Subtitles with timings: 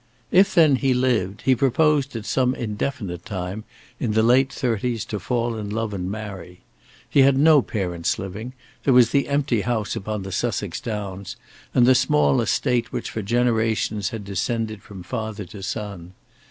[0.31, 3.65] If then he lived, he proposed at some indefinite time,
[3.99, 6.61] in the late thirties, to fall in love and marry.
[7.07, 8.53] He had no parents living;
[8.83, 11.35] there was the empty house upon the Sussex Downs;
[11.75, 16.13] and the small estate which for generations had descended from father to son.